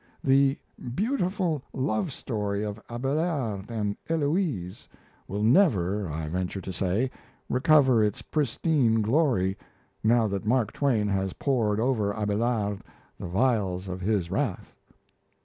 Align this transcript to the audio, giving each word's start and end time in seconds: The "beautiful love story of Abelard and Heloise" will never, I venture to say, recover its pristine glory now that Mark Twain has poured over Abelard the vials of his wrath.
The 0.23 0.57
"beautiful 0.95 1.61
love 1.73 2.11
story 2.11 2.63
of 2.63 2.79
Abelard 2.89 3.69
and 3.69 3.95
Heloise" 4.09 4.89
will 5.27 5.43
never, 5.43 6.09
I 6.09 6.27
venture 6.27 6.59
to 6.59 6.73
say, 6.73 7.11
recover 7.49 8.03
its 8.03 8.23
pristine 8.23 9.03
glory 9.03 9.57
now 10.03 10.27
that 10.27 10.43
Mark 10.47 10.73
Twain 10.73 11.07
has 11.09 11.33
poured 11.33 11.79
over 11.79 12.15
Abelard 12.17 12.81
the 13.19 13.27
vials 13.27 13.87
of 13.87 14.01
his 14.01 14.31
wrath. 14.31 14.75